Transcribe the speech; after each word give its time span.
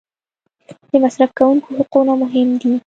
د 0.89 0.91
مصرف 1.03 1.31
کوونکي 1.37 1.69
حقونه 1.77 2.13
مهم 2.21 2.49
دي. 2.61 2.73